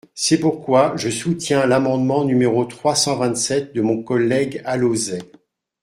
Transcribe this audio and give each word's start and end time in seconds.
C’est 0.15 0.39
pourquoi 0.39 0.93
je 0.97 1.11
soutiens 1.11 1.67
l’amendement 1.67 2.25
n° 2.25 2.67
trois 2.67 2.95
cent 2.95 3.17
vingt-sept 3.17 3.75
de 3.75 3.81
mon 3.83 4.01
collègue 4.01 4.59
Alauzet. 4.65 5.31